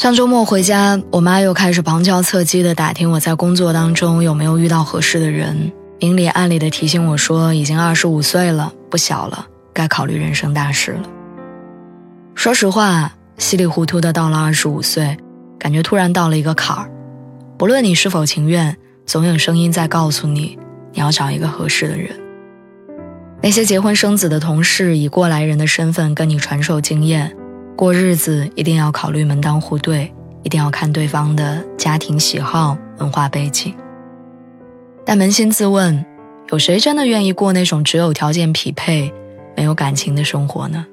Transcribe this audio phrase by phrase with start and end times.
[0.00, 11.02] 上周末回家，我妈又开始旁敲侧击的打听我在工作当中有没有遇到合适的人，明里暗里的提醒我说已经二十五岁了，不小了，该考虑人生大事了。
[12.34, 15.18] 说实话，稀里糊涂的到了二十五岁，
[15.58, 16.90] 感觉突然到了一个坎儿。
[17.58, 20.58] 不论你是否情愿，总有声音在告诉你，
[20.94, 22.08] 你要找一个合适的人。
[23.42, 27.36] 那些结婚生子的同事以过来人的身份跟你传授经验。
[27.80, 33.74] 过日子一定要考虑门当户对，一定要看对方的家庭喜好、文化背景。
[35.02, 36.04] 但扪心自问，
[36.50, 39.10] 有谁真的愿意过那种只有条件匹配、
[39.56, 40.84] 没有感情的生活呢？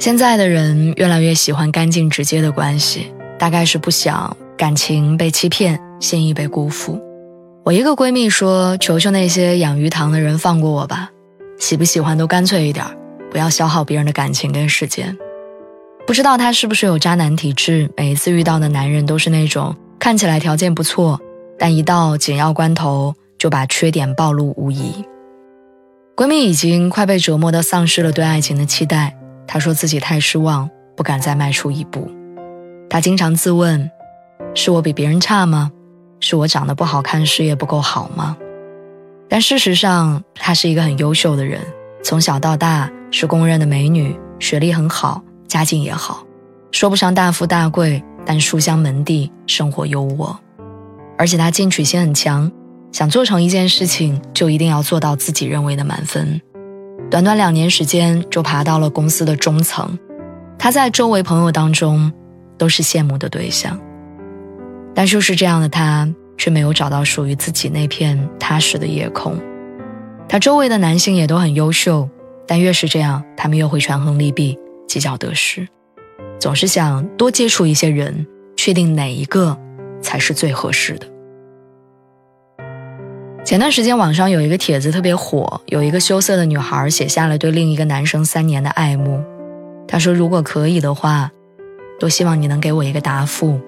[0.00, 3.06] 现在的人越来越喜欢干净直接的关系，
[3.38, 7.00] 大概是不想感情被欺骗、心意被辜负。
[7.62, 11.08] 我一个闺蜜说：“求求那些养鱼塘的人放过我吧，
[11.60, 12.84] 喜不喜欢都干脆一点。”
[13.32, 15.16] 不要消耗别人的感情跟时间。
[16.06, 21.18] 不知道他是不是有渣男体质，每一次遇到的男人都是那种看起来条件不错，
[21.58, 25.04] 但一到紧要关头就把缺点暴露无遗。
[26.14, 29.16] 闺蜜已经快被折磨的丧失了对爱情的期待，
[29.46, 32.10] 她说自己太失望，不敢再迈出一步。
[32.90, 33.90] 她经常自问：
[34.54, 35.72] 是我比别人差吗？
[36.20, 38.36] 是我长得不好看，事业不够好吗？
[39.28, 41.60] 但事实上，她是一个很优秀的人，
[42.04, 42.90] 从小到大。
[43.12, 46.26] 是公认的美女，学历很好，家境也好，
[46.72, 50.34] 说不上大富大贵，但书香门第，生活优渥。
[51.18, 52.50] 而且她进取心很强，
[52.90, 56.40] 想做成一件事情，就一定要做到自己认为的满分。
[57.10, 59.98] 短短两年时间，就爬到了公司的中层。
[60.58, 62.10] 她在周围朋友当中，
[62.56, 63.78] 都是羡慕的对象。
[64.94, 66.08] 但就是这样的她，
[66.38, 69.38] 却没有找到属于自己那片踏实的夜空。
[70.26, 72.08] 她周围的男性也都很优秀。
[72.46, 75.66] 但越是这样，他们越会权衡利弊，计较得失，
[76.38, 78.26] 总是想多接触一些人，
[78.56, 79.56] 确定哪一个
[80.00, 81.06] 才是最合适的。
[83.44, 89.22] 前段时间网上有一个帖子特别火，有一个羞涩的女孩写下了对另一个男生三年的爱慕。
[89.88, 91.30] 她说：“如果可以的话，
[91.98, 93.60] 多希望你能给我一个答复，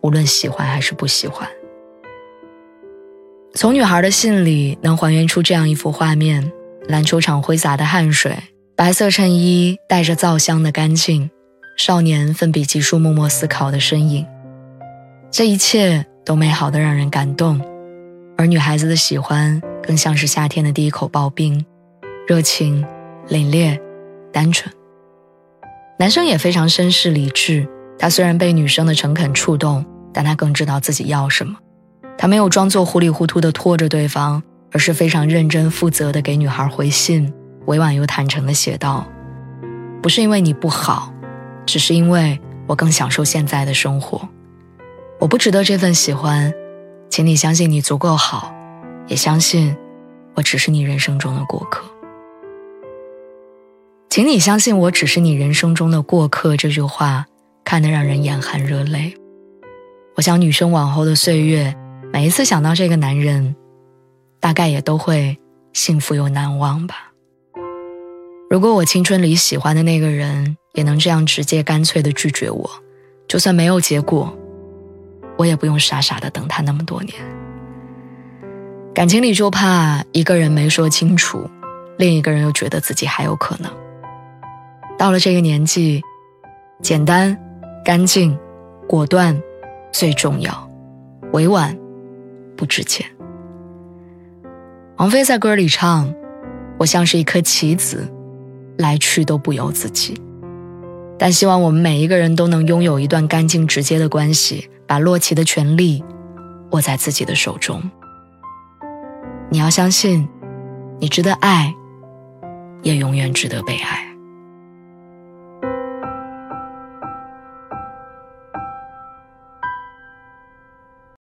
[0.00, 1.48] 无论喜欢还是不喜欢。”
[3.54, 6.52] 从女孩的信里能还原出这样一幅画面。
[6.88, 8.36] 篮球场挥洒的汗水，
[8.76, 11.28] 白色衬衣带着皂香的干净，
[11.76, 14.24] 少年奋笔疾书默默思考的身影，
[15.30, 17.60] 这一切都美好的让人感动。
[18.36, 21.64] 而女孩子的喜欢更像是夏天的第一口刨冰，
[22.28, 22.84] 热情、
[23.28, 23.76] 凛冽、
[24.32, 24.72] 单纯。
[25.98, 27.66] 男生也非常绅士理智，
[27.98, 31.56] 他虽然被女生的诚恳触动，但他更知道自己要什么。
[32.16, 34.42] 他没有装作糊里糊涂地拖着对方。
[34.76, 37.32] 而是非常认真负责的给女孩回信，
[37.64, 39.06] 委婉又坦诚的写道
[40.02, 41.10] ：“不是因为你不好，
[41.64, 44.28] 只是因为我更享受现在的生活。
[45.18, 46.52] 我不值得这份喜欢，
[47.08, 48.54] 请你相信你足够好，
[49.06, 49.74] 也相信
[50.34, 51.82] 我只是你人生中的过客。
[54.10, 57.24] 请你相信我只是你人生中的过客。”这句话
[57.64, 59.16] 看得让人眼含热泪。
[60.16, 61.74] 我想女生往后的岁月，
[62.12, 63.56] 每一次想到这个男人。
[64.46, 65.36] 大概也都会
[65.72, 67.10] 幸福又难忘吧。
[68.48, 72.70] 如果我青春里喜欢的那个人也能这样直接干脆的拒绝我，
[73.26, 74.32] 就算没有结果，
[75.36, 77.12] 我也不用傻傻的等他那么多年。
[78.94, 81.50] 感情里就怕一个人没说清楚，
[81.98, 83.68] 另一个人又觉得自己还有可能。
[84.96, 86.00] 到了这个年纪，
[86.80, 87.36] 简单、
[87.84, 88.38] 干净、
[88.86, 89.42] 果断
[89.92, 90.70] 最重要，
[91.32, 91.76] 委婉
[92.56, 93.04] 不值钱。
[94.98, 96.10] 王菲在歌里唱
[96.80, 98.10] ：“我像是一颗棋子，
[98.78, 100.18] 来去都不由自己。”
[101.18, 106.02] 但希望我们每一个人都能拥有一段干净直接的关系，把落棋的权利
[106.70, 107.82] 握在自己的手中。
[109.50, 110.26] 你要相信，
[110.98, 111.74] 你值得爱，
[112.82, 114.15] 也永远值得被爱。